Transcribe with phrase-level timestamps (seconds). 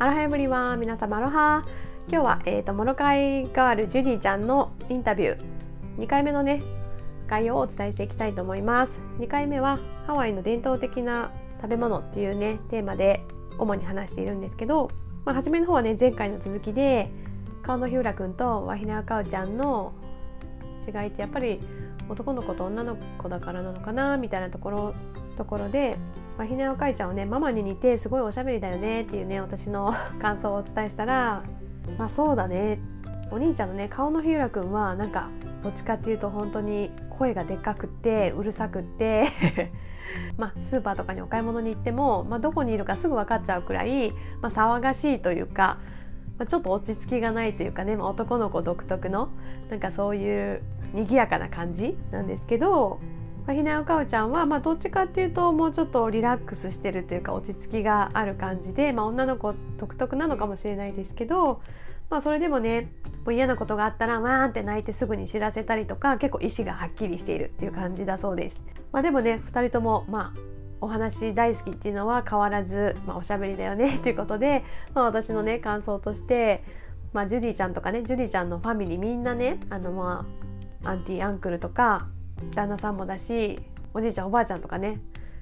[0.00, 1.64] アロハエブリワン皆様アロハ。
[2.08, 5.38] 今日は、えーと、モロカイガールジュディちゃんのインタビュー。
[5.98, 6.62] 2回目のね
[7.26, 9.00] 概要をお伝えしていきたいと思います。
[9.18, 13.24] 2回目はハワイの伝統的な食べ物っていうねテーマで
[13.58, 14.92] 主に話しているんですけど、
[15.24, 17.10] まあ、初めの方はね前回の続きで
[17.64, 19.94] 顔の日浦くんとワヒナアカウちゃんの
[20.86, 21.58] 違いってやっぱり
[22.08, 24.94] 男の子と女の子だからなのかなみたいなところ
[25.36, 25.98] ところで
[26.38, 29.92] まあ、ひなおかいちゃんはねママに似てすごいおしゃべりだよねっていうね私の
[30.22, 31.42] 感想をお伝えしたら
[31.98, 32.78] まあそうだね。
[33.30, 35.28] お兄ちゃんのね顔の日浦くんはなんか
[35.62, 39.28] どっちかっていうと本当に声がでっかくってうるさくって
[40.38, 45.78] まあスーパーとかにお買い物に行っても、まあ、どこにいるかすぐ分かっちゃうくらい、まあ、騒がしいというか、
[46.38, 49.28] まあ、ちょっと落ち着きがないというかね、まあ、男の子独特の
[49.68, 50.62] なんかそういう
[50.94, 52.98] 賑やかな感じなんですけど、
[53.54, 61.62] ひなよかおちゃんは、まあ、どっちかっていうともうちょっとリラックスしてるというか落ち着きがある感じで、まあ、女の子独特なのかもしれないですけど、
[62.10, 62.92] まあ、それでもね
[63.24, 68.56] もう嫌なことがあったらわーんって泣いてすぐに知らせたりとか結構意志がはっきりしているっていう感じだそうです。
[68.92, 70.40] まあ、でもね2人ともまあ
[70.80, 76.62] お話大好きっていうのは変わらず、まあ、おしゃべりだよね っていうことで、まあ、私のね感想として、
[77.12, 80.26] まあ、ジュディちゃんとかねジュディちゃんのファミリーみんなねあのま
[80.84, 82.06] あアンティアンクルとか
[82.54, 83.60] 旦那さんもだし
[83.94, 85.00] おじいちゃんおばあちゃんとかね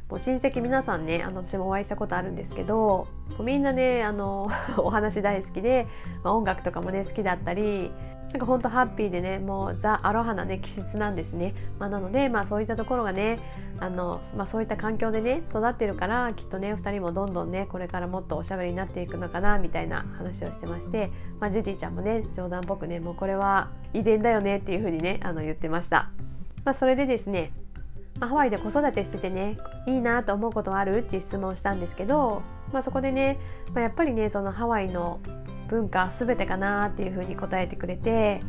[0.09, 3.09] もう親戚皆さんねあの私もお会いしたことあるんですけど
[3.41, 5.87] みんなねあの お話大好きで、
[6.23, 7.91] まあ、音楽とかもね好きだったり
[8.33, 13.39] なんかほんとハッピーでねもうザ・アロハなね気質なんですね、まあ、なので、まあ、そういったところがね
[13.79, 26.11] あの、まあ、そういった環境でね育ってるからきっとね2人もどんどんねこれからもっとおしゃべりになっていくのかなみたいな話をしてまして、まあ、ジュディちゃんもね冗談っぽくねもうこれは遺伝だよねっていう風にねあの言ってました。
[26.67, 27.53] まあ、それでですね、
[28.19, 30.99] まあ、ハワイで子育てしててねいいなと思うことはある？
[30.99, 33.39] っていう質問をしたんですけど、まあ、そこでね、
[33.73, 35.21] まあ、やっぱりねそのハワイの
[35.69, 38.41] 文化全てかなっていうふうに答えてくれて、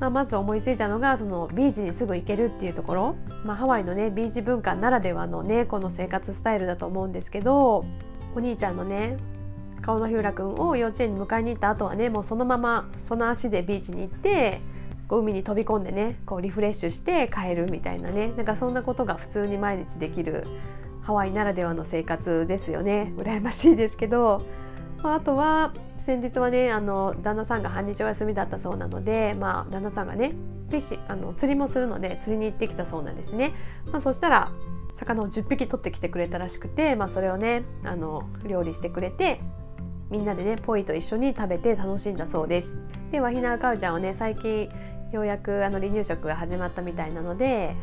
[0.00, 7.84] まあ、まず思いついたのがそのビーチにすぐ行けるっていうところ、まあ、ハワイのねビーチ文化ならではのねこの生活スタイルだと思うんですけど
[8.34, 9.18] お兄ちゃんのね
[9.82, 14.60] 顔の日浦君を幼稚園に迎えに行った後はねもうそのままその足でビーチに行って
[15.08, 20.44] こう海に飛び込んでねこうリフレッシュして帰るみたいなねなんかそんなことが普通に毎日できる
[21.02, 24.44] ハワイならではの生活ですよね羨ましいですけど、
[25.02, 30.34] まあ、あとは先日はねあの旦那さんが半日お休みだったそうなので、まあ、旦那さんがね
[30.68, 33.52] フィッシあの釣りもするので釣りに行ってきたそうなんですね。
[33.92, 34.50] まあ、そしたら
[34.94, 39.40] 魚を10匹取ってきてくれたらしくて、まあ、それをねあの料理してくれて
[40.10, 42.68] みんなでねポイと一緒に食べて楽しんだそうです。
[43.12, 44.68] でワヒナーカウちゃんはね最近
[45.12, 47.74] ようやくあの離乳食が始まったみたいなので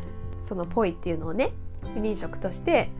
[0.46, 1.52] そのポイっていうのをね
[1.94, 2.90] 離乳食として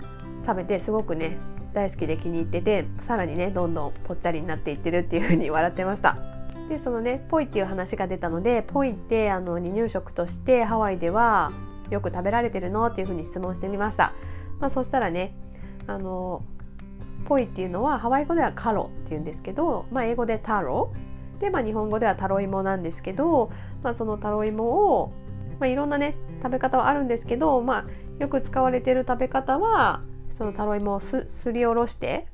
[0.46, 1.38] 食べてすごくね
[1.72, 6.16] 大好きで気に入っててさらにねどんどんぽっちゃりになっていってるっていう風に笑ってました。
[6.68, 11.52] でそのねポイっていう話が出たのでポイってあの離乳食としてハワイでは
[11.90, 14.12] よく食べられてるのっていう風に質問してみました。
[14.60, 15.34] まあ、そしたらね
[15.86, 16.42] あの
[17.26, 20.92] ポイっていうのはハワイ語ではカロっていうんですけど、まあ、英語でタロ
[21.40, 23.50] で、まあ、日本語ではタロイモなんですけど、
[23.82, 25.12] まあ、そのタロイモを、
[25.60, 32.26] まあ、いろんなね食べ方はあるんですけど、まあ、よく使われている食べ方はそのタロイモをすすりおろして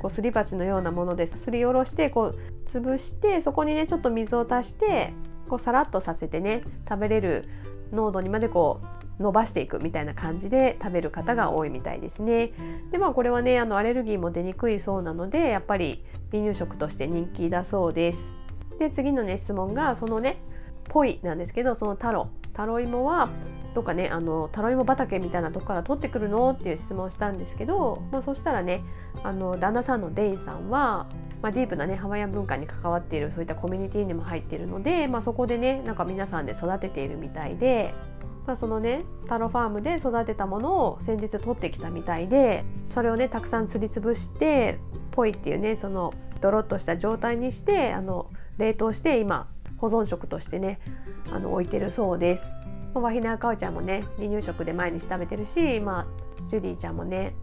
[0.00, 2.38] こうすり鉢のようなものですりおろしてこう
[2.70, 5.12] 潰してそこにねちょっと水を足して
[5.48, 7.48] こうさらっとさせてね食べれる
[7.92, 8.80] 濃度にまでこ
[9.18, 12.52] う伸ばしていくみたいな感じで食べる方が多いみたいですね。
[12.90, 18.39] でまあこれはねあのアレルギーも出にくいそうなのでやっぱり離乳食として人気だそうです。
[18.80, 20.38] で次のね質問がそのね
[20.88, 22.28] ぽいなんですけどそのタロ。
[22.52, 23.30] タロイモは
[23.74, 28.82] どっかねあのタロイモ畑みたいなとこから取ってくるのっていう質問をしたんですけど、まあ、そしたらね
[29.22, 31.08] あの旦那さんのデイさんは、
[31.40, 37.94] まあ、ディープなねハワイアン文化に関わっているそういったコミュニティにも入っているので、まあ、そこでねなんか皆さんで育てているみたいで
[38.46, 44.80] まあ、そのねタロファームで育てたものを先日取ってきたみたいでそれをねたくさんすりつぶして
[45.12, 48.30] ポイっていうねそのドロッとした状態にしてあの
[48.60, 49.48] 冷凍して今
[49.78, 50.78] 保存食としてね
[51.32, 52.50] あの置いてるそうです。
[52.92, 56.06] ワヒナカオちゃんもね離乳食で毎日食べてるし、まあ、
[56.48, 57.34] ジュディちゃんもね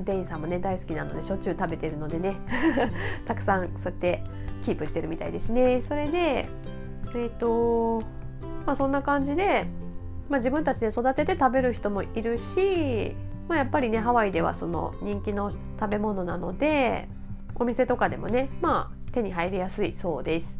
[0.00, 2.36] デインさんもね大好きなのでしょっちゅう食べてるのでね
[3.24, 4.22] たくさんそうやって
[4.64, 5.82] キープしてるみたいですね。
[5.82, 6.46] それでえ
[7.08, 8.02] っ、ー、と
[8.66, 9.66] まあそんな感じで
[10.28, 13.14] まあ、自分たちで育てて食べる人もいるし、
[13.48, 17.08] まあ、やっぱりねハワイではその人気の食べ物なので
[17.54, 20.55] お店とかでもねまあ手に入りやすいそうです。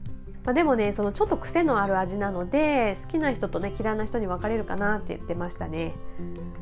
[0.47, 5.95] まあ、でもねそのちょっと癖のある味なので好きな人とね嫌いな人に分かれるかなって言ってましたね。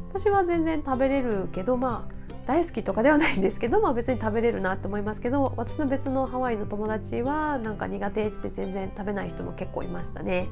[0.09, 2.15] 私は全然食べれるけどまあ
[2.47, 10.49] 大好きとかではないんですけど、まあ、別に食べれるなって思いますけど私の別のハワイの友達はなんか苦手って全然食べない人も結構いましたね。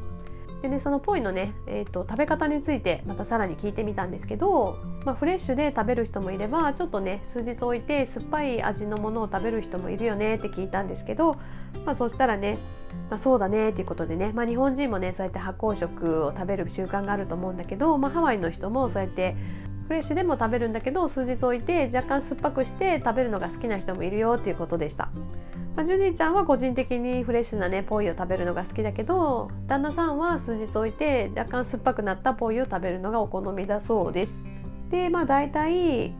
[0.62, 11.36] でねそのポイのね、えーと、食べ方についてまたさらに聞いてみたんですけど、まあ、フレッシュで食べる人もいればちょっとね数日置いて酸っぱい味のものを食べる人もいるよねって聞いたんですけど、
[11.84, 12.58] まあ、そうしたらね、
[13.10, 19.34] まあ、そうだねっていうことでね、まあ、日本人もねそうやって発酵食を食べる習慣があると思うんだけど、まあ、ハワイの人もそうやって
[19.88, 25.10] フレッシュでも食べるんだけど数日置いて若干酸っぱくして食べるのが好きな人もいるよっていうことでした。
[25.74, 34.32] まあ、ジュディちゃんは個人的にフレッシュなねポイを食べるのが好きだけど旦那さんは数日置いて若干酸っぱくなったポイを食べるのがお好みだそうです。
[34.90, 36.14] でまあ大体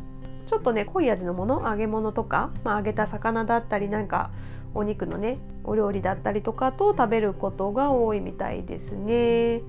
[0.46, 4.30] ちょっとね濃い味のもの揚げ物とか、まあ、揚げた魚だったりなんか
[4.74, 9.60] お肉のねお料理だったりとかと食べることが多いみたいですね。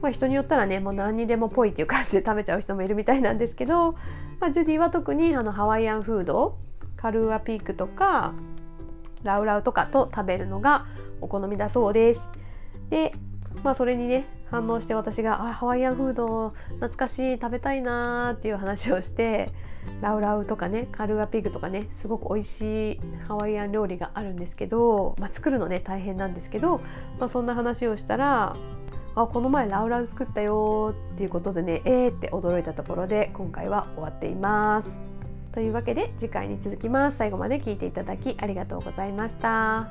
[0.00, 3.92] まあ、人によったらねもう何にでもぽいっていう感じで食べちゃう人もいるみたいなんですけど、
[4.40, 6.58] まあ、ジュディは特にあのハワイアンフード
[6.96, 8.34] カルーアピークとか
[9.26, 10.86] ラウラウとかと食べるのが
[11.20, 12.20] お好みだそうです。
[12.90, 13.12] で
[13.62, 19.50] まあそれにね反応して私が「あハワイアンフード懐かしい食べたいな」っていう話をして
[20.00, 26.80] ラウラウとかねカルーアピグとかねすごく美味しいハワイアン料理があるんですけど、まあ、作るのね大変なんですけど、
[27.18, 28.54] まあ、そんな話をしたら
[29.16, 35.15] 「あこの前ラウラウ作ったよ」っていうことでねえーって驚いたところで今回は終わっています。
[35.56, 39.88] というわけで次回に続きます最後まで聞いていただきありがとうございました。